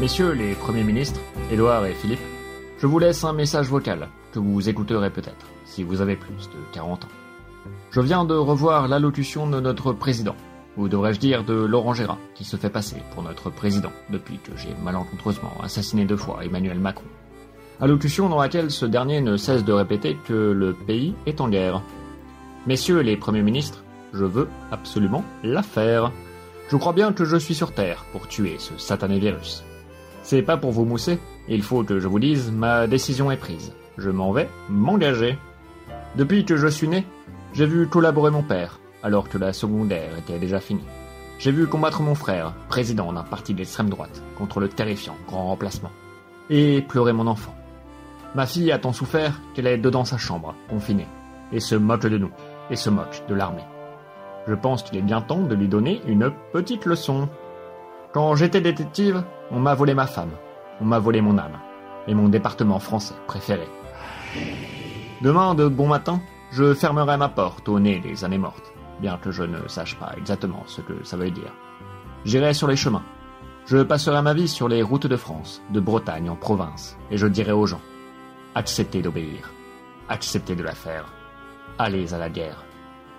Messieurs 0.00 0.32
les 0.32 0.54
premiers 0.54 0.82
ministres, 0.82 1.20
Édouard 1.52 1.86
et 1.86 1.94
Philippe, 1.94 2.18
je 2.78 2.86
vous 2.88 2.98
laisse 2.98 3.22
un 3.22 3.32
message 3.32 3.68
vocal 3.68 4.08
que 4.32 4.40
vous 4.40 4.68
écouterez 4.68 5.08
peut-être 5.08 5.46
si 5.64 5.84
vous 5.84 6.00
avez 6.00 6.16
plus 6.16 6.34
de 6.34 6.74
40 6.74 7.04
ans. 7.04 7.08
Je 7.92 8.00
viens 8.00 8.24
de 8.24 8.34
revoir 8.34 8.88
l'allocution 8.88 9.48
de 9.48 9.60
notre 9.60 9.92
président, 9.92 10.34
ou 10.76 10.88
devrais-je 10.88 11.20
dire 11.20 11.44
de 11.44 11.54
Laurent 11.54 11.94
Gérard, 11.94 12.18
qui 12.34 12.44
se 12.44 12.56
fait 12.56 12.70
passer 12.70 12.96
pour 13.14 13.22
notre 13.22 13.50
président 13.50 13.92
depuis 14.10 14.38
que 14.38 14.50
j'ai 14.56 14.74
malencontreusement 14.82 15.52
assassiné 15.62 16.04
deux 16.04 16.16
fois 16.16 16.44
Emmanuel 16.44 16.80
Macron. 16.80 17.06
Allocution 17.80 18.28
dans 18.28 18.40
laquelle 18.40 18.72
ce 18.72 18.86
dernier 18.86 19.20
ne 19.20 19.36
cesse 19.36 19.64
de 19.64 19.72
répéter 19.72 20.16
que 20.26 20.50
le 20.50 20.72
pays 20.72 21.14
est 21.26 21.40
en 21.40 21.48
guerre. 21.48 21.82
Messieurs 22.66 23.00
les 23.00 23.16
premiers 23.16 23.42
ministres, 23.42 23.84
je 24.12 24.24
veux 24.24 24.48
absolument 24.72 25.24
la 25.44 25.62
faire. 25.62 26.10
Je 26.68 26.76
crois 26.76 26.92
bien 26.92 27.12
que 27.12 27.24
je 27.24 27.36
suis 27.36 27.54
sur 27.54 27.72
Terre 27.72 28.04
pour 28.10 28.26
tuer 28.26 28.56
ce 28.58 28.76
satané 28.76 29.20
virus. 29.20 29.62
C'est 30.24 30.40
pas 30.40 30.56
pour 30.56 30.72
vous 30.72 30.86
mousser, 30.86 31.18
il 31.48 31.62
faut 31.62 31.84
que 31.84 32.00
je 32.00 32.08
vous 32.08 32.18
dise, 32.18 32.50
ma 32.50 32.86
décision 32.86 33.30
est 33.30 33.36
prise. 33.36 33.74
Je 33.98 34.08
m'en 34.08 34.32
vais 34.32 34.48
m'engager. 34.70 35.38
Depuis 36.16 36.46
que 36.46 36.56
je 36.56 36.66
suis 36.66 36.88
né, 36.88 37.06
j'ai 37.52 37.66
vu 37.66 37.86
collaborer 37.86 38.30
mon 38.30 38.42
père, 38.42 38.80
alors 39.02 39.28
que 39.28 39.36
la 39.36 39.52
secondaire 39.52 40.16
était 40.16 40.38
déjà 40.38 40.60
finie. 40.60 40.86
J'ai 41.38 41.52
vu 41.52 41.66
combattre 41.66 42.00
mon 42.00 42.14
frère, 42.14 42.54
président 42.70 43.12
d'un 43.12 43.22
parti 43.22 43.52
d'extrême 43.52 43.90
droite, 43.90 44.22
contre 44.38 44.60
le 44.60 44.70
terrifiant 44.70 45.14
grand 45.28 45.48
remplacement. 45.48 45.90
Et 46.48 46.80
pleurer 46.80 47.12
mon 47.12 47.26
enfant. 47.26 47.54
Ma 48.34 48.46
fille 48.46 48.72
a 48.72 48.78
tant 48.78 48.94
souffert 48.94 49.38
qu'elle 49.54 49.66
est 49.66 49.76
dedans 49.76 50.06
sa 50.06 50.16
chambre, 50.16 50.54
confinée, 50.70 51.06
et 51.52 51.60
se 51.60 51.74
moque 51.74 52.06
de 52.06 52.16
nous, 52.16 52.30
et 52.70 52.76
se 52.76 52.88
moque 52.88 53.24
de 53.28 53.34
l'armée. 53.34 53.66
Je 54.48 54.54
pense 54.54 54.82
qu'il 54.82 54.96
est 54.96 55.02
bien 55.02 55.20
temps 55.20 55.42
de 55.42 55.54
lui 55.54 55.68
donner 55.68 56.00
une 56.06 56.32
petite 56.54 56.86
leçon. 56.86 57.28
Quand 58.12 58.34
j'étais 58.36 58.62
détective, 58.62 59.22
on 59.54 59.60
m'a 59.60 59.74
volé 59.74 59.94
ma 59.94 60.06
femme, 60.06 60.32
on 60.80 60.84
m'a 60.84 60.98
volé 60.98 61.20
mon 61.20 61.38
âme, 61.38 61.58
et 62.06 62.14
mon 62.14 62.28
département 62.28 62.78
français 62.78 63.14
préféré. 63.26 63.68
Demain, 65.22 65.54
de 65.54 65.68
bon 65.68 65.86
matin, 65.86 66.20
je 66.50 66.74
fermerai 66.74 67.16
ma 67.16 67.28
porte 67.28 67.68
au 67.68 67.80
nez 67.80 68.00
des 68.00 68.24
années 68.24 68.38
mortes 68.38 68.74
bien 69.00 69.18
que 69.18 69.30
je 69.30 69.42
ne 69.42 69.66
sache 69.68 69.96
pas 69.96 70.12
exactement 70.16 70.62
ce 70.66 70.80
que 70.80 71.04
ça 71.04 71.16
veut 71.16 71.30
dire. 71.30 71.52
J'irai 72.24 72.54
sur 72.54 72.68
les 72.68 72.76
chemins. 72.76 73.02
Je 73.66 73.82
passerai 73.82 74.22
ma 74.22 74.34
vie 74.34 74.48
sur 74.48 74.68
les 74.68 74.82
routes 74.82 75.06
de 75.06 75.16
France, 75.16 75.62
de 75.70 75.80
Bretagne 75.80 76.28
en 76.30 76.36
province, 76.36 76.96
et 77.10 77.16
je 77.16 77.26
dirai 77.26 77.52
aux 77.52 77.66
gens 77.66 77.80
acceptez 78.54 79.02
d'obéir, 79.02 79.52
acceptez 80.08 80.54
de 80.54 80.62
la 80.62 80.74
faire, 80.74 81.06
allez 81.78 82.14
à 82.14 82.18
la 82.18 82.30
guerre, 82.30 82.64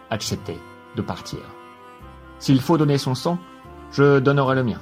acceptez 0.09 0.57
de 0.95 1.01
partir. 1.01 1.39
S'il 2.39 2.61
faut 2.61 2.77
donner 2.77 2.97
son 2.97 3.15
sang, 3.15 3.37
je 3.91 4.19
donnerai 4.19 4.55
le 4.55 4.63
mien. 4.63 4.79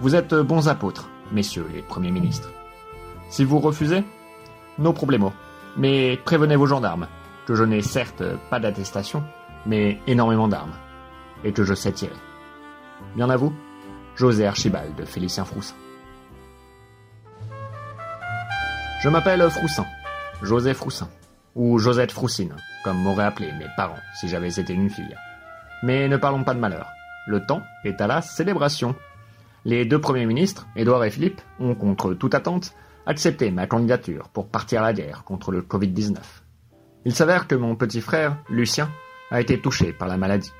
Vous 0.00 0.14
êtes 0.14 0.34
bons 0.34 0.68
apôtres, 0.68 1.08
messieurs 1.30 1.66
les 1.72 1.82
premiers 1.82 2.10
ministres. 2.10 2.50
Si 3.30 3.44
vous 3.44 3.58
refusez, 3.58 4.04
nos 4.78 4.92
problèmes. 4.92 5.30
Mais 5.76 6.18
prévenez 6.24 6.56
vos 6.56 6.66
gendarmes, 6.66 7.06
que 7.46 7.54
je 7.54 7.64
n'ai 7.64 7.82
certes 7.82 8.24
pas 8.50 8.60
d'attestation, 8.60 9.22
mais 9.64 9.98
énormément 10.06 10.48
d'armes, 10.48 10.74
et 11.44 11.52
que 11.52 11.64
je 11.64 11.74
sais 11.74 11.92
tirer. 11.92 12.12
Bien 13.16 13.30
à 13.30 13.36
vous, 13.36 13.52
José 14.16 14.46
Archibald 14.46 14.94
de 14.96 15.04
Félicien 15.04 15.44
Froussin. 15.44 15.74
Je 19.02 19.08
m'appelle 19.08 19.48
Froussin, 19.50 19.86
José 20.42 20.74
Froussin, 20.74 21.08
ou 21.54 21.78
Josette 21.78 22.12
Froussine, 22.12 22.54
comme 22.84 23.02
m'auraient 23.02 23.24
appelé 23.24 23.52
mes 23.52 23.66
parents 23.76 23.98
si 24.14 24.28
j'avais 24.28 24.60
été 24.60 24.72
une 24.72 24.90
fille. 24.90 25.16
Mais 25.82 26.08
ne 26.08 26.16
parlons 26.16 26.44
pas 26.44 26.54
de 26.54 26.60
malheur. 26.60 26.86
Le 27.26 27.44
temps 27.44 27.62
est 27.84 28.00
à 28.00 28.06
la 28.06 28.22
célébration. 28.22 28.94
Les 29.64 29.84
deux 29.84 30.00
premiers 30.00 30.26
ministres, 30.26 30.66
Édouard 30.74 31.04
et 31.04 31.10
Philippe, 31.10 31.40
ont, 31.60 31.74
contre 31.74 32.14
toute 32.14 32.34
attente, 32.34 32.74
accepté 33.06 33.50
ma 33.50 33.66
candidature 33.66 34.28
pour 34.28 34.48
partir 34.48 34.82
à 34.82 34.86
la 34.86 34.92
guerre 34.92 35.22
contre 35.24 35.52
le 35.52 35.62
Covid-19. 35.62 36.16
Il 37.04 37.14
s'avère 37.14 37.46
que 37.46 37.54
mon 37.54 37.76
petit 37.76 38.00
frère, 38.00 38.38
Lucien, 38.48 38.90
a 39.30 39.40
été 39.40 39.60
touché 39.60 39.92
par 39.92 40.08
la 40.08 40.16
maladie. 40.16 40.52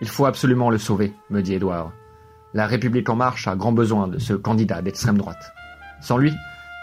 Il 0.00 0.08
faut 0.08 0.26
absolument 0.26 0.70
le 0.70 0.78
sauver, 0.78 1.14
me 1.30 1.40
dit 1.40 1.54
Édouard. 1.54 1.92
La 2.52 2.66
République 2.66 3.08
en 3.08 3.16
marche 3.16 3.48
a 3.48 3.56
grand 3.56 3.72
besoin 3.72 4.08
de 4.08 4.18
ce 4.18 4.34
candidat 4.34 4.82
d'extrême 4.82 5.18
droite. 5.18 5.52
Sans 6.00 6.18
lui, 6.18 6.32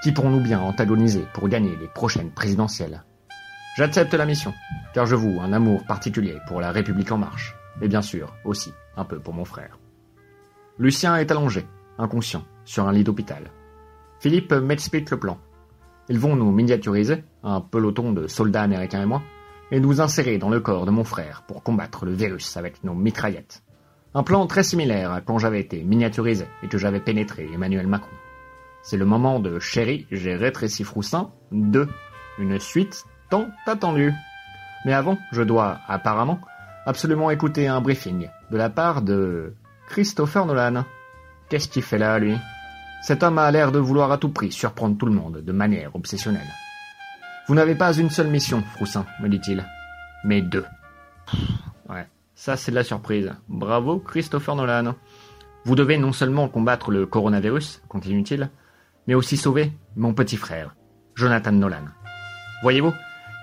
qui 0.03 0.11
pourrons-nous 0.11 0.41
bien 0.41 0.59
antagoniser 0.59 1.25
pour 1.33 1.47
gagner 1.47 1.75
les 1.79 1.87
prochaines 1.87 2.31
présidentielles? 2.31 3.03
J'accepte 3.77 4.13
la 4.13 4.25
mission, 4.25 4.53
car 4.93 5.05
je 5.05 5.15
voue 5.15 5.39
un 5.41 5.53
amour 5.53 5.83
particulier 5.85 6.37
pour 6.47 6.61
la 6.61 6.71
République 6.71 7.11
en 7.11 7.17
marche, 7.17 7.55
et 7.81 7.87
bien 7.87 8.01
sûr 8.01 8.33
aussi 8.43 8.71
un 8.97 9.05
peu 9.05 9.19
pour 9.19 9.33
mon 9.33 9.45
frère. 9.45 9.77
Lucien 10.79 11.15
est 11.17 11.29
allongé, 11.29 11.65
inconscient, 11.99 12.43
sur 12.65 12.87
un 12.87 12.91
lit 12.91 13.03
d'hôpital. 13.03 13.51
Philippe 14.19 14.53
m'explique 14.53 15.11
le 15.11 15.19
plan. 15.19 15.37
Ils 16.09 16.19
vont 16.19 16.35
nous 16.35 16.51
miniaturiser, 16.51 17.23
un 17.43 17.61
peloton 17.61 18.11
de 18.11 18.27
soldats 18.27 18.63
américains 18.63 19.03
et 19.03 19.05
moi, 19.05 19.21
et 19.71 19.79
nous 19.79 20.01
insérer 20.01 20.39
dans 20.39 20.49
le 20.49 20.59
corps 20.59 20.85
de 20.85 20.91
mon 20.91 21.03
frère 21.03 21.43
pour 21.47 21.61
combattre 21.61 22.05
le 22.05 22.13
virus 22.13 22.57
avec 22.57 22.83
nos 22.83 22.95
mitraillettes. 22.95 23.63
Un 24.15 24.23
plan 24.23 24.45
très 24.47 24.63
similaire 24.63 25.11
à 25.11 25.21
quand 25.21 25.37
j'avais 25.37 25.59
été 25.59 25.83
miniaturisé 25.83 26.45
et 26.63 26.67
que 26.67 26.77
j'avais 26.77 26.99
pénétré 26.99 27.49
Emmanuel 27.53 27.87
Macron. 27.87 28.15
C'est 28.81 28.97
le 28.97 29.05
moment 29.05 29.39
de 29.39 29.59
Chéri, 29.59 30.07
j'ai 30.11 30.35
rétréci 30.35 30.83
Froussin 30.83 31.31
2, 31.51 31.87
une 32.39 32.59
suite 32.59 33.05
tant 33.29 33.47
attendue. 33.65 34.13
Mais 34.85 34.93
avant, 34.93 35.17
je 35.31 35.41
dois, 35.43 35.79
apparemment, 35.87 36.39
absolument 36.85 37.31
écouter 37.31 37.67
un 37.67 37.79
briefing 37.79 38.29
de 38.51 38.57
la 38.57 38.69
part 38.69 39.01
de 39.01 39.53
Christopher 39.87 40.45
Nolan. 40.45 40.85
Qu'est-ce 41.49 41.67
qu'il 41.67 41.83
fait 41.83 41.97
là, 41.97 42.17
lui? 42.19 42.35
Cet 43.03 43.21
homme 43.21 43.37
a 43.37 43.51
l'air 43.51 43.71
de 43.71 43.79
vouloir 43.79 44.11
à 44.11 44.17
tout 44.17 44.29
prix 44.29 44.51
surprendre 44.51 44.97
tout 44.97 45.05
le 45.05 45.11
monde 45.11 45.41
de 45.41 45.51
manière 45.51 45.95
obsessionnelle. 45.95 46.47
Vous 47.47 47.55
n'avez 47.55 47.75
pas 47.75 47.93
une 47.93 48.09
seule 48.09 48.29
mission, 48.29 48.63
Froussin, 48.75 49.05
me 49.19 49.27
dit-il, 49.27 49.65
mais 50.23 50.41
deux. 50.41 50.65
ouais, 51.89 52.07
ça 52.33 52.55
c'est 52.55 52.71
de 52.71 52.75
la 52.75 52.83
surprise. 52.85 53.33
Bravo, 53.49 53.99
Christopher 53.99 54.55
Nolan. 54.55 54.95
Vous 55.65 55.75
devez 55.75 55.97
non 55.97 56.13
seulement 56.13 56.47
combattre 56.47 56.91
le 56.91 57.05
coronavirus, 57.05 57.81
continue-t-il, 57.89 58.49
mais 59.07 59.15
aussi 59.15 59.35
sauver 59.37 59.73
mon 59.95 60.13
petit 60.13 60.37
frère, 60.37 60.75
Jonathan 61.15 61.51
Nolan. 61.51 61.85
Voyez-vous, 62.61 62.93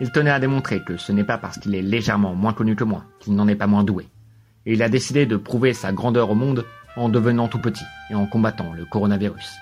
il 0.01 0.11
tenait 0.11 0.31
à 0.31 0.41
démontrer 0.41 0.83
que 0.83 0.97
ce 0.97 1.12
n'est 1.12 1.25
pas 1.25 1.37
parce 1.37 1.59
qu'il 1.59 1.75
est 1.75 1.83
légèrement 1.83 2.34
moins 2.34 2.55
connu 2.55 2.75
que 2.77 2.84
moi 2.84 3.05
qu'il 3.19 3.34
n'en 3.34 3.49
est 3.49 3.57
pas 3.57 3.67
moins 3.67 3.84
doué. 3.84 4.09
Il 4.66 4.82
a 4.82 4.88
décidé 4.88 5.26
de 5.26 5.37
prouver 5.37 5.72
sa 5.72 5.93
grandeur 5.93 6.31
au 6.31 6.34
monde 6.34 6.66
en 6.97 7.09
devenant 7.09 7.48
tout 7.48 7.60
petit 7.60 7.84
et 8.10 8.15
en 8.15 8.26
combattant 8.26 8.72
le 8.72 8.84
coronavirus. 8.84 9.56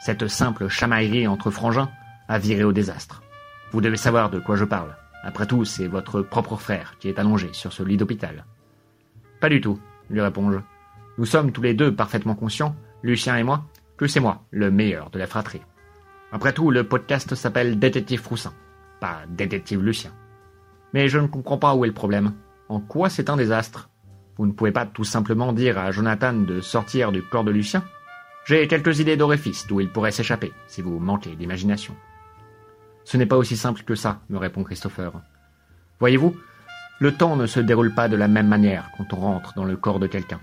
Cette 0.00 0.28
simple 0.28 0.68
chamaillerie 0.68 1.26
entre 1.26 1.50
frangins 1.50 1.90
a 2.28 2.38
viré 2.38 2.64
au 2.64 2.72
désastre. 2.72 3.22
Vous 3.72 3.80
devez 3.80 3.96
savoir 3.96 4.30
de 4.30 4.38
quoi 4.38 4.56
je 4.56 4.64
parle. 4.64 4.94
Après 5.22 5.46
tout, 5.46 5.64
c'est 5.64 5.86
votre 5.86 6.20
propre 6.20 6.56
frère 6.56 6.96
qui 6.98 7.08
est 7.08 7.18
allongé 7.18 7.48
sur 7.52 7.72
ce 7.72 7.82
lit 7.82 7.96
d'hôpital. 7.96 8.44
Pas 9.40 9.48
du 9.48 9.60
tout, 9.60 9.80
lui 10.10 10.20
réponds-je. 10.20 10.58
Nous 11.16 11.26
sommes 11.26 11.52
tous 11.52 11.62
les 11.62 11.74
deux 11.74 11.94
parfaitement 11.94 12.34
conscients, 12.34 12.76
Lucien 13.02 13.36
et 13.36 13.42
moi, 13.42 13.64
que 13.96 14.06
c'est 14.06 14.20
moi, 14.20 14.42
le 14.50 14.70
meilleur 14.70 15.10
de 15.10 15.18
la 15.18 15.26
fratrie. 15.26 15.62
Après 16.32 16.52
tout, 16.52 16.70
le 16.70 16.84
podcast 16.84 17.34
s'appelle 17.34 17.78
Détective 17.78 18.20
Froussin, 18.20 18.52
pas 19.00 19.22
Détective 19.28 19.82
Lucien. 19.82 20.12
Mais 20.92 21.08
je 21.08 21.18
ne 21.18 21.28
comprends 21.28 21.58
pas 21.58 21.74
où 21.74 21.84
est 21.84 21.88
le 21.88 21.94
problème. 21.94 22.34
En 22.68 22.80
quoi 22.80 23.08
c'est 23.08 23.30
un 23.30 23.36
désastre? 23.36 23.88
Vous 24.36 24.46
ne 24.46 24.52
pouvez 24.52 24.72
pas 24.72 24.86
tout 24.86 25.04
simplement 25.04 25.52
dire 25.52 25.78
à 25.78 25.90
Jonathan 25.92 26.32
de 26.32 26.60
sortir 26.60 27.12
du 27.12 27.22
corps 27.22 27.44
de 27.44 27.50
Lucien 27.50 27.84
J'ai 28.46 28.66
quelques 28.66 28.98
idées 28.98 29.16
d'orifices 29.16 29.66
d'où 29.66 29.80
il 29.80 29.90
pourrait 29.90 30.10
s'échapper, 30.10 30.52
si 30.66 30.82
vous 30.82 30.98
manquez 30.98 31.36
d'imagination. 31.36 31.94
Ce 33.04 33.16
n'est 33.16 33.26
pas 33.26 33.36
aussi 33.36 33.56
simple 33.56 33.82
que 33.82 33.94
ça, 33.94 34.20
me 34.30 34.38
répond 34.38 34.64
Christopher. 34.64 35.12
Voyez-vous, 36.00 36.36
le 37.00 37.12
temps 37.12 37.36
ne 37.36 37.46
se 37.46 37.60
déroule 37.60 37.94
pas 37.94 38.08
de 38.08 38.16
la 38.16 38.28
même 38.28 38.48
manière 38.48 38.90
quand 38.96 39.12
on 39.12 39.20
rentre 39.20 39.54
dans 39.54 39.64
le 39.64 39.76
corps 39.76 40.00
de 40.00 40.06
quelqu'un. 40.06 40.40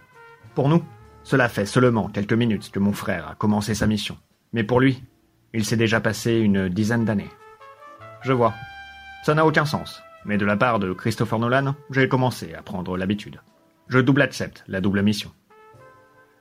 Pour 0.55 0.69
nous, 0.69 0.83
cela 1.23 1.49
fait 1.49 1.65
seulement 1.65 2.07
quelques 2.07 2.33
minutes 2.33 2.71
que 2.71 2.79
mon 2.79 2.93
frère 2.93 3.27
a 3.27 3.35
commencé 3.35 3.75
sa 3.75 3.87
mission. 3.87 4.17
Mais 4.53 4.63
pour 4.63 4.79
lui, 4.79 5.03
il 5.53 5.65
s'est 5.65 5.77
déjà 5.77 5.99
passé 6.01 6.33
une 6.33 6.69
dizaine 6.69 7.05
d'années. 7.05 7.29
Je 8.21 8.33
vois. 8.33 8.53
Ça 9.23 9.33
n'a 9.33 9.45
aucun 9.45 9.65
sens. 9.65 10.01
Mais 10.25 10.37
de 10.37 10.45
la 10.45 10.55
part 10.55 10.79
de 10.79 10.93
Christopher 10.93 11.39
Nolan, 11.39 11.75
j'ai 11.89 12.07
commencé 12.07 12.53
à 12.53 12.61
prendre 12.61 12.95
l'habitude. 12.95 13.41
Je 13.91 13.99
double 13.99 14.21
accepte 14.21 14.63
la 14.69 14.79
double 14.79 15.01
mission. 15.01 15.33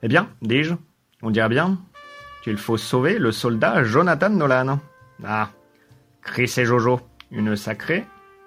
Eh 0.05 0.09
bien, 0.09 0.31
dis-je, 0.41 0.73
on 1.21 1.33
dirait 1.33 1.49
bien 1.49 1.81
qu'il 2.45 2.57
faut 2.57 2.77
sauver 2.77 3.19
le 3.19 3.33
soldat 3.33 3.83
Jonathan 3.83 4.31
Nolan. 4.31 4.79
Ah, 5.27 5.51
Chris 6.23 6.55
et 6.59 6.65
Jojo, 6.65 7.01
une 7.33 7.57
sacrée 7.57 8.07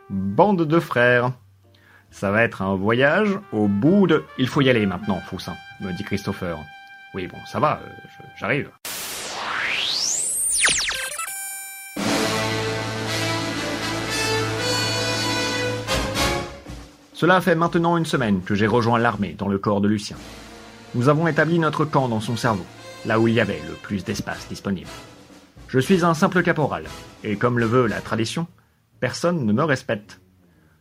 bande 0.10 0.66
de 0.66 0.80
frères. 0.80 1.34
Ça 2.12 2.32
va 2.32 2.44
être 2.44 2.62
un 2.62 2.76
voyage 2.76 3.38
au 3.52 3.68
bout 3.68 4.08
de... 4.08 4.24
Il 4.38 4.48
faut 4.48 4.62
y 4.62 4.70
aller 4.70 4.86
maintenant, 4.86 5.20
Foussin, 5.20 5.56
me 5.82 5.92
dit 5.92 6.06
Christopher. 6.06 6.58
Oui, 7.14 7.28
bon, 7.28 7.40
ça 7.46 7.60
va, 7.60 7.82
euh, 7.84 7.90
j'arrive. 8.38 8.70
Cela 17.24 17.40
fait 17.40 17.56
maintenant 17.56 17.96
une 17.96 18.06
semaine 18.06 18.42
que 18.42 18.54
j'ai 18.54 18.68
rejoint 18.68 19.00
l'armée 19.00 19.34
dans 19.38 19.48
le 19.48 19.58
corps 19.58 19.80
de 19.80 19.88
Lucien. 19.88 20.18
Nous 20.94 21.08
avons 21.08 21.26
établi 21.26 21.58
notre 21.58 21.86
camp 21.86 22.10
dans 22.10 22.20
son 22.20 22.36
cerveau. 22.36 22.66
là 23.06 23.18
où 23.18 23.30
il 23.30 23.34
y 23.34 23.40
avait 23.40 23.62
le 23.66 23.76
plus 23.76 24.04
d'espace 24.04 24.50
disponible. 24.50 24.90
Je 25.70 25.80
suis 25.80 26.04
un 26.04 26.16
simple 26.16 26.44
caporal, 26.44 26.84
et 27.24 27.38
comme 27.38 27.60
le 27.60 27.66
veut 27.66 27.88
la 27.88 28.02
tradition, 28.02 28.46
personne 29.00 29.46
ne 29.46 29.54
me 29.54 29.64
respecte. 29.64 30.20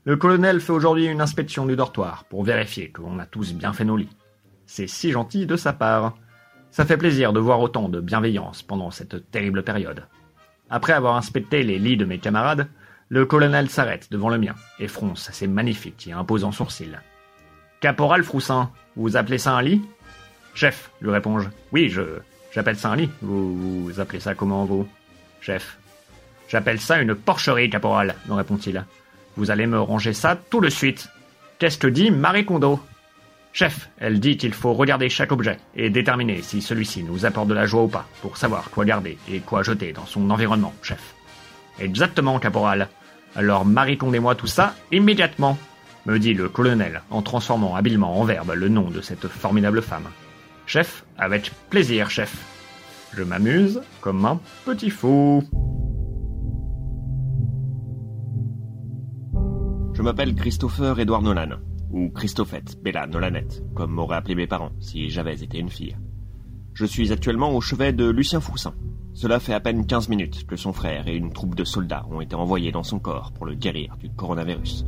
Le 0.02 0.16
colonel 0.16 0.60
fait 0.60 0.72
aujourd'hui 0.72 1.06
une 1.06 1.20
inspection 1.20 1.64
du 1.64 1.76
dortoir 1.76 2.24
pour 2.24 2.42
vérifier 2.42 2.90
que 2.90 3.02
l'on 3.02 3.20
a 3.20 3.26
tous 3.26 3.52
bien 3.54 3.72
fait 3.72 3.84
nos 3.84 3.96
lits. 3.96 4.16
C'est 4.66 4.88
si 4.88 5.12
gentil 5.12 5.46
de 5.46 5.54
sa 5.54 5.72
part. 5.72 6.16
Ça 6.72 6.84
fait 6.84 6.96
plaisir 6.96 7.32
de 7.32 7.38
voir 7.38 7.60
autant 7.60 7.88
de 7.88 8.00
bienveillance 8.00 8.64
pendant 8.64 8.90
cette 8.90 9.30
terrible 9.30 9.62
période. 9.62 10.08
Après 10.70 10.92
avoir 10.92 11.14
inspecté 11.14 11.62
les 11.62 11.78
lits 11.78 11.96
de 11.96 12.04
mes 12.04 12.18
camarades, 12.18 12.66
le 13.12 13.26
colonel 13.26 13.68
s'arrête 13.68 14.10
devant 14.10 14.30
le 14.30 14.38
mien 14.38 14.54
et 14.78 14.88
fronce 14.88 15.30
ses 15.32 15.46
magnifiques 15.46 16.06
et 16.08 16.12
imposants 16.12 16.50
sourcils. 16.50 16.96
Caporal 17.82 18.24
Froussin, 18.24 18.70
vous 18.96 19.18
appelez 19.18 19.36
ça 19.36 19.54
un 19.54 19.60
lit? 19.60 19.82
Chef, 20.54 20.90
lui 21.02 21.10
réponds-je. 21.10 21.50
Oui, 21.72 21.90
je. 21.90 22.00
J'appelle 22.54 22.78
ça 22.78 22.88
un 22.88 22.96
lit. 22.96 23.10
Vous, 23.20 23.92
appelez 23.98 24.18
ça 24.18 24.34
comment, 24.34 24.64
vous? 24.64 24.88
Chef. 25.42 25.76
J'appelle 26.48 26.80
ça 26.80 27.02
une 27.02 27.14
porcherie, 27.14 27.68
caporal, 27.68 28.14
me 28.28 28.32
répond-il. 28.32 28.82
Vous 29.36 29.50
allez 29.50 29.66
me 29.66 29.78
ranger 29.78 30.14
ça 30.14 30.34
tout 30.48 30.62
de 30.62 30.70
suite. 30.70 31.10
Qu'est-ce 31.58 31.76
que 31.76 31.88
dit 31.88 32.10
Marie 32.10 32.46
Kondo? 32.46 32.80
Chef, 33.52 33.90
elle 33.98 34.20
dit 34.20 34.38
qu'il 34.38 34.54
faut 34.54 34.72
regarder 34.72 35.10
chaque 35.10 35.32
objet 35.32 35.58
et 35.76 35.90
déterminer 35.90 36.40
si 36.40 36.62
celui-ci 36.62 37.02
nous 37.02 37.26
apporte 37.26 37.48
de 37.48 37.54
la 37.54 37.66
joie 37.66 37.82
ou 37.82 37.88
pas, 37.88 38.06
pour 38.22 38.38
savoir 38.38 38.70
quoi 38.70 38.86
garder 38.86 39.18
et 39.30 39.40
quoi 39.40 39.62
jeter 39.62 39.92
dans 39.92 40.06
son 40.06 40.30
environnement, 40.30 40.72
chef. 40.80 41.14
Exactement, 41.78 42.38
caporal. 42.38 42.88
Alors 43.34 43.64
maricondez-moi 43.64 44.34
tout 44.34 44.46
ça 44.46 44.74
immédiatement, 44.90 45.56
me 46.06 46.18
dit 46.18 46.34
le 46.34 46.48
colonel 46.48 47.02
en 47.10 47.22
transformant 47.22 47.76
habilement 47.76 48.20
en 48.20 48.24
verbe 48.24 48.52
le 48.54 48.68
nom 48.68 48.90
de 48.90 49.00
cette 49.00 49.28
formidable 49.28 49.82
femme. 49.82 50.08
Chef, 50.66 51.04
avec 51.16 51.52
plaisir, 51.70 52.10
chef. 52.10 52.36
Je 53.14 53.22
m'amuse 53.22 53.82
comme 54.00 54.24
un 54.24 54.40
petit 54.64 54.90
fou. 54.90 55.42
Je 59.94 60.02
m'appelle 60.02 60.34
Christopher 60.34 60.98
Edward 60.98 61.22
Nolan, 61.22 61.58
ou 61.90 62.08
Christophette 62.08 62.82
Bella 62.82 63.06
Nolanette, 63.06 63.62
comme 63.74 63.92
m'auraient 63.92 64.16
appelé 64.16 64.34
mes 64.34 64.46
parents 64.46 64.72
si 64.80 65.10
j'avais 65.10 65.42
été 65.42 65.58
une 65.58 65.68
fille. 65.68 65.96
Je 66.74 66.86
suis 66.86 67.12
actuellement 67.12 67.54
au 67.54 67.60
chevet 67.60 67.92
de 67.92 68.08
Lucien 68.08 68.40
Foussin, 68.40 68.74
cela 69.14 69.40
fait 69.40 69.52
à 69.52 69.60
peine 69.60 69.86
15 69.86 70.08
minutes 70.08 70.46
que 70.46 70.56
son 70.56 70.72
frère 70.72 71.06
et 71.06 71.16
une 71.16 71.32
troupe 71.32 71.54
de 71.54 71.64
soldats 71.64 72.06
ont 72.10 72.20
été 72.20 72.34
envoyés 72.34 72.72
dans 72.72 72.82
son 72.82 72.98
corps 72.98 73.32
pour 73.32 73.44
le 73.44 73.54
guérir 73.54 73.96
du 73.98 74.10
coronavirus. 74.10 74.86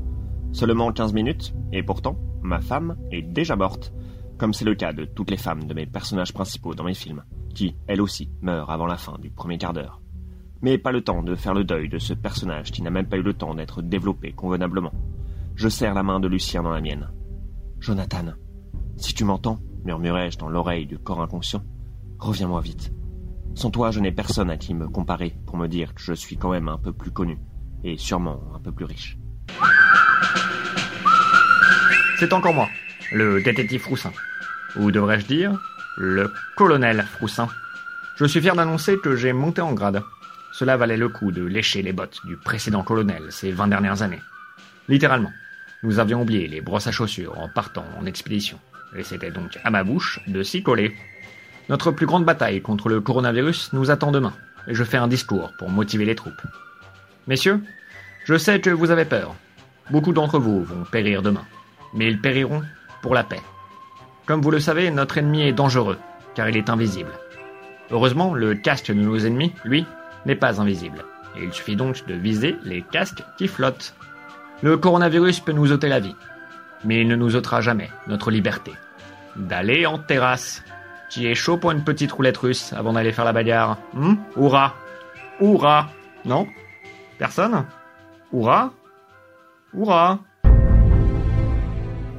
Seulement 0.53 0.93
15 0.93 1.13
minutes, 1.13 1.55
et 1.73 1.83
pourtant, 1.83 2.17
ma 2.43 2.61
femme 2.61 2.97
est 3.11 3.23
déjà 3.23 3.55
morte, 3.55 3.93
comme 4.39 4.55
c'est 4.55 4.65
le 4.65 4.75
cas 4.75 4.93
de 4.93 5.05
toutes 5.05 5.31
les 5.31 5.37
femmes 5.37 5.65
de 5.65 5.75
mes 5.75 5.87
personnages 5.87 6.33
principaux 6.33 6.75
dans 6.75 6.85
mes 6.85 6.95
films, 6.95 7.23
qui, 7.55 7.77
elles 7.87 8.01
aussi, 8.01 8.31
meurent 8.41 8.71
avant 8.71 8.87
la 8.87 8.97
fin 8.97 9.19
du 9.19 9.31
premier 9.31 9.59
quart 9.59 9.75
d'heure. 9.75 10.01
Mais 10.63 10.79
pas 10.79 10.93
le 10.93 11.03
temps 11.03 11.23
de 11.23 11.35
faire 11.35 11.55
le 11.55 11.65
deuil 11.65 11.89
de 11.89 11.99
ce 11.99 12.15
personnage 12.15 12.73
qui 12.73 12.83
n'a 12.83 12.91
même 12.91 13.07
pas 13.07 13.19
eu 13.19 13.23
le 13.23 13.35
temps 13.35 13.55
d'être 13.55 13.83
développé 13.83 14.33
convenablement. 14.33 14.93
Je 15.55 15.69
serre 15.69 15.95
la 15.95 16.03
main 16.03 16.21
de 16.21 16.29
Lucien 16.29 16.63
dans 16.63 16.73
la 16.73 16.81
mienne. 16.81 17.11
Jonathan, 17.79 18.33
si 18.97 19.13
tu 19.13 19.25
m'entends, 19.25 19.59
murmurai-je 19.85 20.39
dans 20.39 20.49
l'oreille 20.49 20.87
du 20.87 20.99
corps 20.99 21.21
inconscient, 21.21 21.63
reviens-moi 22.19 22.63
vite. 22.63 22.93
Sans 23.55 23.71
toi, 23.71 23.91
je 23.91 24.01
n'ai 24.01 24.13
personne 24.13 24.51
à 24.51 24.57
qui 24.57 24.75
me 24.75 24.89
comparer 24.89 25.35
pour 25.47 25.57
me 25.57 25.69
dire 25.69 25.95
que 25.95 26.03
je 26.03 26.13
suis 26.13 26.37
quand 26.37 26.51
même 26.51 26.69
un 26.69 26.79
peu 26.79 26.93
plus 26.93 27.11
connu, 27.11 27.39
et 27.85 27.97
sûrement 27.97 28.43
un 28.55 28.59
peu 28.59 28.73
plus 28.73 28.85
riche. 28.85 29.17
C'est 32.19 32.33
encore 32.33 32.55
moi, 32.55 32.69
le 33.13 33.43
détective 33.43 33.81
Froussin. 33.81 34.13
Ou 34.77 34.91
devrais-je 34.91 35.27
dire, 35.27 35.59
le 35.97 36.33
colonel 36.57 37.05
Froussin. 37.13 37.49
Je 38.17 38.25
suis 38.25 38.41
fier 38.41 38.57
d'annoncer 38.57 38.99
que 38.99 39.15
j'ai 39.15 39.33
monté 39.33 39.61
en 39.61 39.73
grade. 39.73 40.03
Cela 40.53 40.77
valait 40.77 40.97
le 40.97 41.09
coup 41.09 41.33
de 41.33 41.45
lécher 41.45 41.83
les 41.83 41.93
bottes 41.93 42.21
du 42.27 42.37
précédent 42.37 42.83
colonel 42.83 43.31
ces 43.31 43.53
vingt 43.53 43.69
dernières 43.69 44.03
années. 44.03 44.23
Littéralement. 44.89 45.33
Nous 45.83 45.99
avions 45.99 46.23
oublié 46.23 46.49
les 46.49 46.61
brosses 46.61 46.87
à 46.87 46.93
chaussures 46.93 47.39
en 47.39 47.49
partant 47.49 47.85
en 47.99 48.07
expédition. 48.07 48.59
Et 48.97 49.03
c'était 49.03 49.31
donc 49.31 49.59
à 49.65 49.71
ma 49.71 49.85
bouche 49.85 50.21
de 50.27 50.43
s'y 50.43 50.63
coller. 50.63 50.95
Notre 51.69 51.91
plus 51.91 52.07
grande 52.07 52.25
bataille 52.25 52.61
contre 52.61 52.89
le 52.89 53.01
coronavirus 53.01 53.73
nous 53.73 53.91
attend 53.91 54.13
demain, 54.13 54.35
et 54.69 54.75
je 54.75 54.85
fais 54.85 54.99
un 54.99 55.09
discours 55.09 55.53
pour 55.59 55.71
motiver 55.71 56.05
les 56.05 56.15
troupes. 56.15 56.43
Messieurs, 57.27 57.61
je 58.25 58.37
sais 58.37 58.61
que 58.61 58.71
vous 58.71 58.91
avez 58.91 59.07
peur. 59.07 59.35
Beaucoup 59.91 60.13
d'entre 60.13 60.39
vous 60.39 60.63
vont 60.63 60.85
périr 60.85 61.23
demain, 61.23 61.45
mais 61.95 62.07
ils 62.07 62.21
périront 62.21 62.63
pour 63.03 63.15
la 63.15 63.25
paix. 63.25 63.41
Comme 64.27 64.43
vous 64.43 64.51
le 64.51 64.61
savez, 64.61 64.91
notre 64.91 65.19
ennemi 65.19 65.43
est 65.43 65.53
dangereux, 65.53 65.99
car 66.35 66.49
il 66.49 66.57
est 66.57 66.71
invisible. 66.71 67.13
Heureusement, 67.91 68.35
le 68.35 68.55
casque 68.55 68.89
de 68.89 68.95
nos 68.95 69.19
ennemis, 69.19 69.53
lui, 69.65 69.87
n'est 70.27 70.35
pas 70.35 70.61
invisible, 70.61 71.05
et 71.37 71.45
il 71.45 71.53
suffit 71.53 71.77
donc 71.77 72.07
de 72.07 72.15
viser 72.15 72.57
les 72.65 72.83
casques 72.83 73.23
qui 73.39 73.49
flottent. 73.49 73.95
Le 74.63 74.77
coronavirus 74.77 75.41
peut 75.41 75.53
nous 75.53 75.73
ôter 75.73 75.89
la 75.89 76.01
vie, 76.01 76.17
mais 76.85 77.01
il 77.01 77.09
ne 77.09 77.17
nous 77.17 77.37
ôtera 77.37 77.61
jamais 77.61 77.91
notre 78.07 78.31
liberté. 78.31 78.73
D'aller 79.37 79.85
en 79.85 79.99
terrasse, 79.99 80.63
qui 81.15 81.29
est 81.29 81.37
chaud 81.37 81.57
pour 81.57 81.71
une 81.71 81.85
petite 81.85 82.11
roulette 82.11 82.37
russe 82.39 82.73
avant 82.73 82.93
d'aller 82.93 83.13
faire 83.13 83.25
la 83.25 83.33
bagarre 83.33 83.79
Hum 83.97 84.19
Hourra 84.37 84.75
Hourra 85.41 85.89
Non 86.25 86.49
Personne 87.19 87.67
Hourra 88.33 88.73
Hourra 89.73 90.19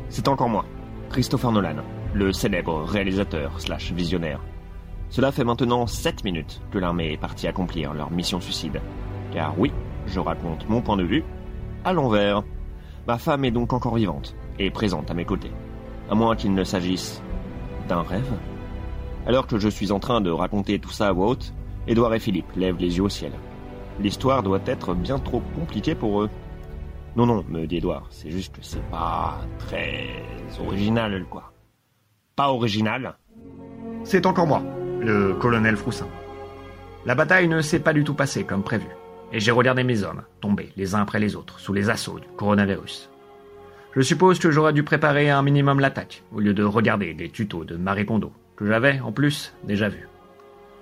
C'est 0.07 0.30
encore 0.30 0.47
moi, 0.47 0.63
Christopher 1.09 1.51
Nolan, 1.51 1.83
le 2.13 2.31
célèbre 2.31 2.83
réalisateur 2.83 3.59
slash 3.59 3.92
visionnaire. 3.92 4.39
Cela 5.09 5.33
fait 5.33 5.44
maintenant 5.44 5.88
7 5.88 6.24
minutes 6.24 6.62
que 6.71 6.77
l'armée 6.77 7.12
est 7.12 7.18
partie 7.18 7.47
accomplir 7.47 7.94
leur 7.94 8.12
mission 8.12 8.39
suicide. 8.39 8.80
Car 9.33 9.59
oui, 9.59 9.74
je 10.07 10.21
raconte 10.21 10.69
mon 10.69 10.81
point 10.81 10.95
de 10.95 11.03
vue 11.03 11.25
à 11.83 11.92
l'envers. 11.92 12.44
Ma 13.07 13.18
femme 13.18 13.44
est 13.44 13.51
donc 13.51 13.74
encore 13.74 13.95
vivante 13.95 14.38
et 14.57 14.71
présente 14.71 15.12
à 15.12 15.13
mes 15.13 15.25
côtés. 15.25 15.51
À 16.09 16.15
moins 16.15 16.38
qu'il 16.38 16.53
ne 16.53 16.63
s'agisse 16.63 17.21
d'un 17.89 18.01
rêve 18.01 18.31
alors 19.25 19.48
que 19.48 19.57
je 19.57 19.69
suis 19.69 19.92
en 19.92 20.00
train 20.00 20.22
de 20.22 20.30
raconter 20.30 20.80
tout 20.80 20.92
ça 20.92 21.07
à 21.07 21.12
voix 21.12 21.27
haute, 21.27 21.54
Édouard 21.88 22.13
et 22.13 22.19
Philippe 22.19 22.51
lèvent 22.56 22.80
les 22.80 22.98
yeux 22.98 23.04
au 23.04 23.10
ciel. 23.10 23.31
L'histoire 24.00 24.44
doit 24.44 24.62
être 24.66 24.94
bien 24.94 25.19
trop 25.19 25.42
compliquée 25.56 25.95
pour 25.95 26.22
eux. 26.22 26.30
Non, 27.16 27.26
non, 27.26 27.45
me 27.47 27.66
dit 27.66 27.78
Édouard, 27.78 28.07
c'est 28.09 28.30
juste 28.30 28.56
que 28.56 28.61
c'est 28.61 28.83
pas 28.90 29.40
très 29.57 30.09
original, 30.59 31.26
quoi. 31.30 31.54
Pas 32.35 32.52
original 32.52 33.16
C'est 34.04 34.26
encore 34.26 34.47
moi, 34.47 34.61
le 35.00 35.33
colonel 35.35 35.78
Froussin. 35.78 36.07
La 37.06 37.16
bataille 37.16 37.47
ne 37.47 37.61
s'est 37.61 37.80
pas 37.80 37.94
du 37.94 38.04
tout 38.04 38.16
passée 38.16 38.44
comme 38.44 38.64
prévu, 38.64 38.88
et 39.31 39.40
j'ai 39.40 39.52
regardé 39.52 39.83
mes 39.83 40.04
hommes 40.04 40.23
tomber 40.42 40.71
les 40.76 40.94
uns 40.94 41.02
après 41.02 41.19
les 41.19 41.35
autres 41.35 41.59
sous 41.59 41.71
les 41.71 41.90
assauts 41.90 42.19
du 42.19 42.28
coronavirus. 42.35 43.09
Je 43.95 44.02
suppose 44.02 44.40
que 44.40 44.52
j'aurais 44.52 44.73
dû 44.73 44.83
préparer 44.83 45.30
un 45.30 45.42
minimum 45.42 45.80
l'attaque, 45.80 46.23
au 46.33 46.42
lieu 46.42 46.54
de 46.54 46.64
regarder 46.64 47.14
des 47.14 47.30
tutos 47.30 47.64
de 47.64 47.78
Marie 47.78 48.06
Kondo 48.06 48.33
que 48.56 48.66
j'avais, 48.66 49.00
en 49.00 49.12
plus, 49.12 49.54
déjà 49.64 49.90
vu. 49.90 50.07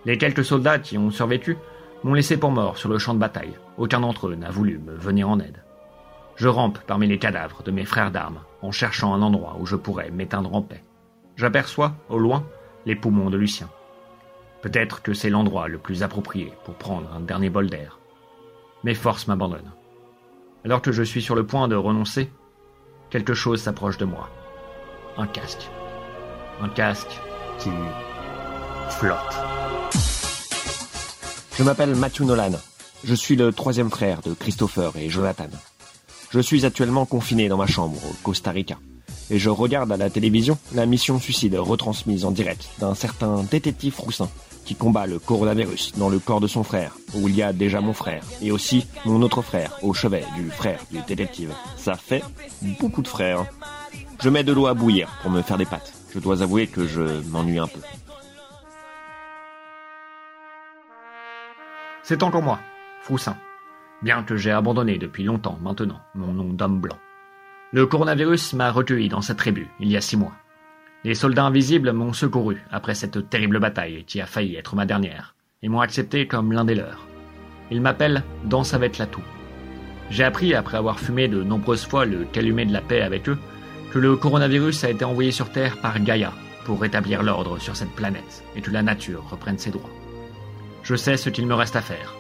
Les 0.06 0.18
quelques 0.18 0.46
soldats 0.46 0.80
qui 0.80 0.98
ont 0.98 1.12
survécu 1.12 1.58
m'ont 2.04 2.14
laissé 2.14 2.38
pour 2.38 2.52
mort 2.52 2.78
sur 2.78 2.90
le 2.90 2.98
champ 2.98 3.14
de 3.14 3.20
bataille. 3.20 3.54
Aucun 3.78 4.02
d'entre 4.02 4.28
eux 4.28 4.36
n'a 4.36 4.52
voulu 4.52 4.78
me 4.78 4.94
venir 4.94 5.30
en 5.30 5.40
aide. 5.40 5.64
Je 6.36 6.48
rampe 6.48 6.80
parmi 6.86 7.08
les 7.08 7.20
cadavres 7.20 7.64
de 7.64 7.72
mes 7.72 7.86
frères 7.86 8.12
d'armes, 8.12 8.42
en 8.62 8.72
cherchant 8.72 9.14
un 9.14 9.22
endroit 9.22 9.58
où 9.60 9.66
je 9.66 9.76
pourrais 9.76 10.12
m'éteindre 10.12 10.54
en 10.54 10.62
paix. 10.62 10.84
J'aperçois, 11.36 11.94
au 12.10 12.20
loin, 12.20 12.46
les 12.86 12.96
poumons 12.96 13.30
de 13.30 13.38
Lucien. 13.38 13.70
Peut-être 14.62 15.02
que 15.02 15.14
c'est 15.14 15.30
l'endroit 15.30 15.68
le 15.68 15.78
plus 15.78 16.04
approprié 16.04 16.54
pour 16.66 16.76
prendre 16.76 17.12
un 17.14 17.20
dernier 17.20 17.50
bol 17.50 17.70
d'air. 17.70 18.00
Mes 18.84 18.96
forces 18.96 19.28
m'abandonnent. 19.28 19.74
Alors 20.66 20.82
que 20.82 20.92
je 20.92 21.04
suis 21.04 21.22
sur 21.22 21.36
le 21.36 21.46
point 21.46 21.68
de 21.68 21.76
renoncer, 21.76 22.32
quelque 23.10 23.34
chose 23.34 23.62
s'approche 23.62 23.98
de 23.98 24.06
moi. 24.06 24.30
Un 25.18 25.28
casque. 25.28 25.70
Un 26.62 26.70
casque 26.70 27.20
qui 27.60 27.70
flotte. 28.90 29.18
Je 31.58 31.64
m'appelle 31.64 31.96
Matthew 31.96 32.22
Nolan. 32.22 32.52
Je 33.04 33.14
suis 33.14 33.36
le 33.36 33.52
troisième 33.52 33.90
frère 33.90 34.22
de 34.22 34.34
Christopher 34.34 34.92
et 34.98 35.10
Jonathan. 35.10 35.48
Je 36.32 36.40
suis 36.40 36.66
actuellement 36.66 37.06
confiné 37.06 37.48
dans 37.48 37.58
ma 37.58 37.68
chambre 37.68 37.98
au 38.10 38.14
Costa 38.24 38.52
Rica. 38.52 38.78
Et 39.30 39.40
je 39.40 39.50
regarde 39.50 39.92
à 39.92 39.98
la 39.98 40.10
télévision 40.10 40.58
la 40.74 40.86
mission 40.86 41.20
suicide 41.20 41.56
retransmise 41.56 42.26
en 42.26 42.32
direct 42.32 42.68
d'un 42.80 42.96
certain 42.96 43.44
détective 43.44 44.00
Roussin 44.00 44.30
qui 44.66 44.76
combat 44.76 45.06
le 45.06 45.20
coronavirus 45.20 45.94
dans 45.98 46.10
le 46.10 46.20
corps 46.20 46.40
de 46.40 46.48
son 46.48 46.64
frère, 46.64 46.96
où 47.14 47.28
il 47.28 47.36
y 47.36 47.44
a 47.44 47.54
déjà 47.54 47.82
mon 47.82 47.94
frère, 47.94 48.24
et 48.42 48.52
aussi 48.52 48.88
mon 49.06 49.22
autre 49.22 49.42
frère 49.42 49.78
au 49.82 49.94
chevet 49.94 50.24
du 50.36 50.50
frère 50.50 50.80
du 50.92 51.00
détective. 51.08 51.54
Ça 51.78 51.96
fait 51.96 52.24
beaucoup 52.80 53.02
de 53.02 53.08
frères. 53.08 53.46
Je 54.22 54.30
mets 54.30 54.44
de 54.44 54.54
l'eau 54.54 54.68
à 54.68 54.74
bouillir 54.74 55.10
pour 55.22 55.32
me 55.32 55.42
faire 55.42 55.58
des 55.58 55.66
pâtes. 55.66 55.94
Je 56.14 56.20
dois 56.20 56.44
avouer 56.44 56.68
que 56.68 56.86
je 56.86 57.02
m'ennuie 57.32 57.58
un 57.58 57.68
peu. 57.68 57.80
C'est 62.04 62.22
encore 62.22 62.44
moi, 62.44 62.60
Froussin. 63.02 63.36
Bien 64.04 64.22
que 64.22 64.36
j'ai 64.36 64.52
abandonné 64.52 65.00
depuis 65.00 65.24
longtemps 65.24 65.58
maintenant 65.62 66.02
mon 66.14 66.34
nom 66.34 66.54
d'homme 66.54 66.80
blanc. 66.80 66.98
Le 67.72 67.88
coronavirus 67.88 68.54
m'a 68.54 68.70
recueilli 68.70 69.10
dans 69.10 69.22
sa 69.22 69.34
tribu 69.34 69.68
il 69.80 69.90
y 69.90 69.98
a 69.98 70.02
six 70.02 70.18
mois. 70.18 70.34
Les 71.04 71.16
soldats 71.16 71.46
invisibles 71.46 71.94
m'ont 71.94 72.14
secouru 72.14 72.62
après 72.70 72.94
cette 72.94 73.30
terrible 73.30 73.60
bataille 73.60 74.04
qui 74.06 74.22
a 74.22 74.28
failli 74.28 74.56
être 74.56 74.76
ma 74.76 74.86
dernière, 74.86 75.36
et 75.64 75.70
m'ont 75.70 75.82
accepté 75.82 76.28
comme 76.28 76.52
l'un 76.52 76.66
des 76.66 76.76
leurs. 76.76 77.08
Ils 77.72 77.82
m'appellent 77.82 78.24
Danse 78.46 78.74
avec 78.74 79.00
la 79.00 79.08
toux. 79.08 79.24
J'ai 80.12 80.24
appris, 80.24 80.54
après 80.54 80.78
avoir 80.78 81.00
fumé 81.00 81.28
de 81.28 81.42
nombreuses 81.42 81.86
fois 81.86 82.06
le 82.06 82.26
calumet 82.26 82.66
de 82.66 82.74
la 82.74 82.82
paix 82.82 83.02
avec 83.02 83.28
eux, 83.28 83.40
que 83.94 84.00
le 84.00 84.16
coronavirus 84.16 84.86
a 84.86 84.90
été 84.90 85.06
envoyé 85.06 85.32
sur 85.32 85.52
Terre 85.52 85.78
par 85.78 86.00
Gaïa 86.00 86.34
pour 86.66 86.82
rétablir 86.82 87.22
l'ordre 87.22 87.60
sur 87.60 87.76
cette 87.76 87.92
planète 87.92 88.44
et 88.56 88.62
que 88.62 88.72
la 88.72 88.82
nature 88.82 89.24
reprenne 89.30 89.60
ses 89.60 89.70
droits. 89.70 89.90
Je 90.82 90.96
sais 90.96 91.16
ce 91.16 91.30
qu'il 91.30 91.46
me 91.46 91.54
reste 91.54 91.76
à 91.76 91.82
faire. 91.82 92.16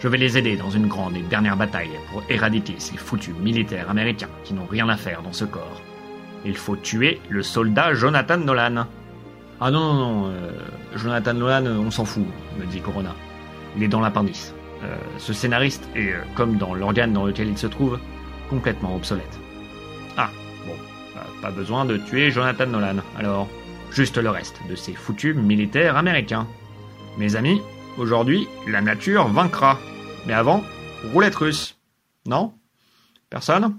Je 0.00 0.08
vais 0.08 0.18
les 0.18 0.36
aider 0.36 0.56
dans 0.56 0.70
une 0.70 0.88
grande 0.88 1.16
et 1.16 1.22
dernière 1.22 1.56
bataille 1.56 2.00
pour 2.10 2.24
éradiquer 2.28 2.74
ces 2.78 2.96
foutus 2.96 3.34
militaires 3.36 3.90
américains 3.90 4.28
qui 4.42 4.54
n'ont 4.54 4.66
rien 4.66 4.88
à 4.88 4.96
faire 4.96 5.22
dans 5.22 5.32
ce 5.32 5.44
corps. 5.44 5.80
Il 6.44 6.56
faut 6.56 6.76
tuer 6.76 7.20
le 7.28 7.44
soldat 7.44 7.94
Jonathan 7.94 8.38
Nolan. 8.38 8.84
Ah 9.60 9.70
non, 9.70 9.94
non, 9.94 9.94
non, 9.94 10.30
euh, 10.30 10.50
Jonathan 10.96 11.34
Nolan, 11.34 11.66
on 11.66 11.92
s'en 11.92 12.04
fout, 12.04 12.26
me 12.58 12.66
dit 12.66 12.80
Corona. 12.80 13.14
Il 13.76 13.84
est 13.84 13.88
dans 13.88 14.00
l'appendice. 14.00 14.52
Euh, 14.82 14.96
ce 15.18 15.32
scénariste 15.32 15.88
est, 15.94 16.12
euh, 16.12 16.22
comme 16.34 16.56
dans 16.56 16.74
l'organe 16.74 17.12
dans 17.12 17.24
lequel 17.24 17.48
il 17.48 17.56
se 17.56 17.68
trouve, 17.68 18.00
complètement 18.50 18.96
obsolète. 18.96 19.38
Ah, 20.16 20.28
bon, 20.66 20.74
pas 21.40 21.50
besoin 21.50 21.84
de 21.84 21.96
tuer 21.96 22.30
Jonathan 22.30 22.66
Nolan, 22.66 22.96
alors 23.18 23.48
juste 23.90 24.18
le 24.18 24.30
reste 24.30 24.60
de 24.68 24.74
ces 24.74 24.94
foutus 24.94 25.34
militaires 25.34 25.96
américains. 25.96 26.46
Mes 27.18 27.36
amis, 27.36 27.60
aujourd'hui, 27.98 28.48
la 28.68 28.80
nature 28.80 29.28
vaincra. 29.28 29.78
Mais 30.26 30.32
avant, 30.32 30.62
roulette 31.12 31.36
russe. 31.36 31.78
Non? 32.26 32.54
Personne? 33.30 33.78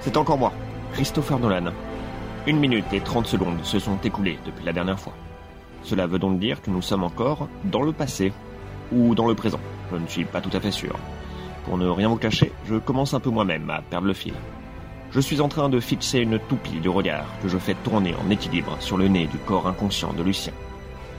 C'est 0.00 0.16
encore 0.16 0.38
moi, 0.38 0.52
Christopher 0.92 1.38
Nolan. 1.38 1.72
Une 2.46 2.58
minute 2.58 2.92
et 2.92 3.00
30 3.00 3.26
secondes 3.26 3.62
se 3.64 3.78
sont 3.78 3.98
écoulées 4.02 4.38
depuis 4.46 4.64
la 4.64 4.72
dernière 4.72 4.98
fois. 4.98 5.14
Cela 5.82 6.06
veut 6.06 6.18
donc 6.18 6.38
dire 6.38 6.62
que 6.62 6.70
nous 6.70 6.82
sommes 6.82 7.04
encore 7.04 7.48
dans 7.64 7.82
le 7.82 7.92
passé 7.92 8.32
ou 8.92 9.14
dans 9.14 9.26
le 9.26 9.34
présent. 9.34 9.60
Je 9.90 9.96
ne 9.96 10.06
suis 10.06 10.24
pas 10.24 10.40
tout 10.40 10.54
à 10.54 10.60
fait 10.60 10.70
sûr. 10.70 10.98
Pour 11.64 11.78
ne 11.78 11.88
rien 11.88 12.08
vous 12.08 12.16
cacher, 12.16 12.52
je 12.66 12.76
commence 12.76 13.14
un 13.14 13.20
peu 13.20 13.30
moi-même 13.30 13.68
à 13.70 13.82
perdre 13.82 14.06
le 14.06 14.14
fil. 14.14 14.34
Je 15.12 15.20
suis 15.20 15.40
en 15.40 15.48
train 15.48 15.68
de 15.68 15.80
fixer 15.80 16.20
une 16.20 16.38
toupie 16.38 16.78
de 16.80 16.88
regard 16.88 17.26
que 17.42 17.48
je 17.48 17.58
fais 17.58 17.74
tourner 17.82 18.14
en 18.14 18.30
équilibre 18.30 18.76
sur 18.80 18.96
le 18.96 19.08
nez 19.08 19.26
du 19.26 19.38
corps 19.38 19.66
inconscient 19.66 20.12
de 20.12 20.22
Lucien. 20.22 20.52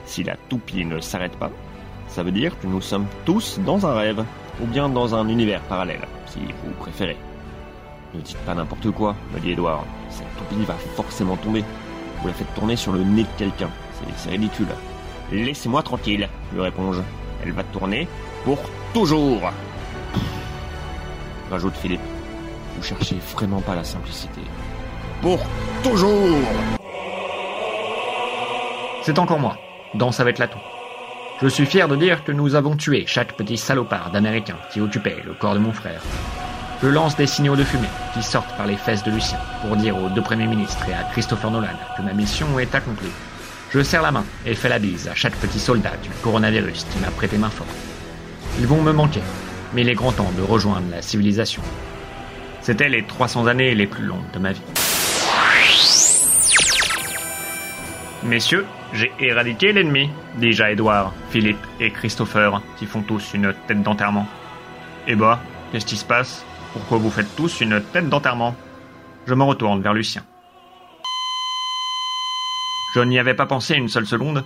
Si 0.06 0.24
la 0.24 0.36
toupie 0.48 0.84
ne 0.84 1.00
s'arrête 1.00 1.36
pas, 1.36 1.50
ça 2.08 2.22
veut 2.22 2.32
dire 2.32 2.58
que 2.58 2.66
nous 2.66 2.80
sommes 2.80 3.06
tous 3.26 3.58
dans 3.64 3.86
un 3.86 3.94
rêve, 3.94 4.24
ou 4.62 4.66
bien 4.66 4.88
dans 4.88 5.14
un 5.14 5.28
univers 5.28 5.60
parallèle, 5.62 6.06
si 6.26 6.38
vous 6.40 6.72
préférez. 6.78 7.16
Ne 8.14 8.20
dites 8.20 8.38
pas 8.38 8.54
n'importe 8.54 8.90
quoi, 8.90 9.14
me 9.34 9.40
dit 9.40 9.52
Edouard. 9.52 9.84
Cette 10.10 10.26
toupie 10.36 10.64
va 10.64 10.74
forcément 10.96 11.36
tomber. 11.36 11.64
Vous 12.20 12.28
la 12.28 12.34
faites 12.34 12.54
tourner 12.54 12.76
sur 12.76 12.92
le 12.92 13.02
nez 13.04 13.22
de 13.22 13.28
quelqu'un. 13.38 13.70
C'est- 14.16 14.30
ridicule. 14.30 14.66
Laissez-moi 15.30 15.82
tranquille, 15.82 16.28
lui 16.52 16.60
réponds-je. 16.60 17.00
Elle 17.44 17.52
va 17.52 17.62
tourner 17.64 18.08
pour 18.44 18.58
toujours. 18.92 19.40
Rajoute 21.50 21.76
Philippe. 21.76 22.00
Vous 22.76 22.82
cherchez 22.82 23.16
vraiment 23.34 23.60
pas 23.60 23.74
la 23.74 23.84
simplicité. 23.84 24.40
Pour 25.20 25.38
toujours 25.82 26.38
C'est 29.02 29.18
encore 29.18 29.38
moi, 29.40 29.56
Danse 29.94 30.20
avec 30.20 30.38
la 30.38 30.48
toux. 30.48 30.58
Je 31.42 31.48
suis 31.48 31.66
fier 31.66 31.88
de 31.88 31.96
dire 31.96 32.24
que 32.24 32.32
nous 32.32 32.54
avons 32.54 32.76
tué 32.76 33.04
chaque 33.06 33.32
petit 33.34 33.56
salopard 33.56 34.10
d'Américains 34.12 34.58
qui 34.72 34.80
occupait 34.80 35.22
le 35.24 35.34
corps 35.34 35.54
de 35.54 35.58
mon 35.58 35.72
frère. 35.72 36.00
Je 36.82 36.88
lance 36.88 37.16
des 37.16 37.26
signaux 37.26 37.56
de 37.56 37.64
fumée 37.64 37.88
qui 38.14 38.22
sortent 38.22 38.56
par 38.56 38.66
les 38.66 38.76
fesses 38.76 39.04
de 39.04 39.10
Lucien 39.10 39.38
pour 39.60 39.76
dire 39.76 39.96
aux 39.96 40.08
deux 40.08 40.22
premiers 40.22 40.46
ministres 40.46 40.88
et 40.88 40.94
à 40.94 41.04
Christopher 41.12 41.50
Nolan 41.50 41.68
que 41.96 42.02
ma 42.02 42.12
mission 42.12 42.58
est 42.58 42.74
accomplie. 42.74 43.10
Je 43.70 43.82
serre 43.82 44.02
la 44.02 44.12
main 44.12 44.24
et 44.46 44.54
fais 44.54 44.68
la 44.68 44.78
bise 44.78 45.08
à 45.08 45.14
chaque 45.14 45.36
petit 45.36 45.60
soldat 45.60 45.96
du 46.02 46.10
coronavirus 46.22 46.84
qui 46.92 46.98
m'a 46.98 47.10
prêté 47.10 47.38
main 47.38 47.50
forte. 47.50 47.70
Ils 48.58 48.66
vont 48.66 48.82
me 48.82 48.92
manquer, 48.92 49.22
mais 49.72 49.82
il 49.82 49.88
est 49.88 49.94
grand 49.94 50.12
temps 50.12 50.30
de 50.36 50.42
rejoindre 50.42 50.90
la 50.90 51.02
civilisation. 51.02 51.62
C'était 52.62 52.88
les 52.88 53.02
300 53.02 53.48
années 53.48 53.74
les 53.74 53.86
plus 53.88 54.04
longues 54.04 54.30
de 54.32 54.38
ma 54.38 54.52
vie. 54.52 54.62
Messieurs, 58.22 58.66
j'ai 58.92 59.12
éradiqué 59.18 59.72
l'ennemi, 59.72 60.08
dis-je 60.36 60.62
à 60.62 60.70
Edouard, 60.70 61.12
Philippe 61.30 61.66
et 61.80 61.90
Christopher, 61.90 62.62
qui 62.78 62.86
font 62.86 63.02
tous 63.02 63.34
une 63.34 63.52
tête 63.66 63.82
d'enterrement. 63.82 64.28
Eh 65.08 65.16
bah, 65.16 65.40
qu'est-ce 65.72 65.86
qui 65.86 65.96
se 65.96 66.04
passe? 66.04 66.44
Pourquoi 66.72 66.98
vous 66.98 67.10
faites 67.10 67.34
tous 67.34 67.60
une 67.60 67.82
tête 67.92 68.08
d'enterrement? 68.08 68.54
Je 69.26 69.34
me 69.34 69.42
retourne 69.42 69.82
vers 69.82 69.92
Lucien. 69.92 70.24
Je 72.94 73.00
n'y 73.00 73.18
avais 73.18 73.34
pas 73.34 73.46
pensé 73.46 73.74
une 73.74 73.88
seule 73.88 74.06
seconde, 74.06 74.44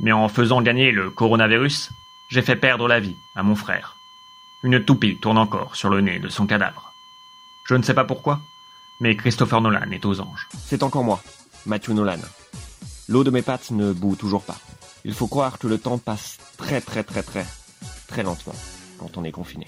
mais 0.00 0.12
en 0.12 0.28
faisant 0.28 0.60
gagner 0.60 0.90
le 0.90 1.08
coronavirus, 1.10 1.90
j'ai 2.28 2.42
fait 2.42 2.56
perdre 2.56 2.88
la 2.88 3.00
vie 3.00 3.16
à 3.34 3.42
mon 3.42 3.54
frère. 3.54 3.96
Une 4.62 4.84
toupie 4.84 5.16
tourne 5.16 5.38
encore 5.38 5.76
sur 5.76 5.88
le 5.88 6.02
nez 6.02 6.18
de 6.18 6.28
son 6.28 6.46
cadavre. 6.46 6.93
Je 7.64 7.74
ne 7.74 7.82
sais 7.82 7.94
pas 7.94 8.04
pourquoi, 8.04 8.40
mais 9.00 9.16
Christopher 9.16 9.60
Nolan 9.62 9.90
est 9.90 10.04
aux 10.04 10.20
anges. 10.20 10.48
C'est 10.66 10.82
encore 10.82 11.02
moi, 11.02 11.22
Matthew 11.64 11.90
Nolan. 11.90 12.18
L'eau 13.08 13.24
de 13.24 13.30
mes 13.30 13.42
pattes 13.42 13.70
ne 13.70 13.92
bout 13.92 14.16
toujours 14.16 14.42
pas. 14.42 14.58
Il 15.04 15.14
faut 15.14 15.28
croire 15.28 15.58
que 15.58 15.66
le 15.66 15.78
temps 15.78 15.98
passe 15.98 16.38
très 16.58 16.82
très 16.82 17.02
très 17.04 17.22
très 17.22 17.46
très 18.06 18.22
lentement 18.22 18.54
quand 18.98 19.16
on 19.16 19.24
est 19.24 19.32
confiné. 19.32 19.66